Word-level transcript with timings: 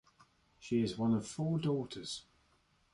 She 0.57 0.81
is 0.81 0.97
one 0.97 1.13
of 1.13 1.27
four 1.27 1.59
daughters. 1.59 2.23